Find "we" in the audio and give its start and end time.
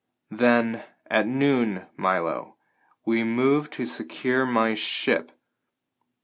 3.05-3.23